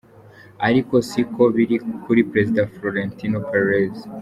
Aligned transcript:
Ariko 0.67 0.93
si 1.09 1.21
ko 1.33 1.43
biri 1.55 1.75
kuri 2.03 2.21
prezida 2.31 2.63
Florentino 2.73 3.37
Perez. 3.49 3.95